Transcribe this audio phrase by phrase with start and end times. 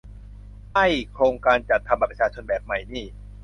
[0.73, 3.05] ไอ้ "โครงการจัดทำบัตรประชาชนแบบใหม่" นี่